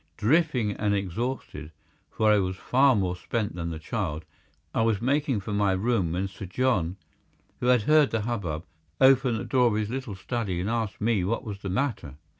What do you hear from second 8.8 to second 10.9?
opened the door of his little study and